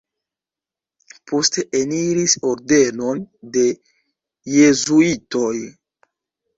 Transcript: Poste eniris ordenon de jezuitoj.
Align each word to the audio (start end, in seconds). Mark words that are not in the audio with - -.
Poste 1.31 1.65
eniris 1.81 2.35
ordenon 2.53 3.23
de 3.55 3.69
jezuitoj. 4.59 5.57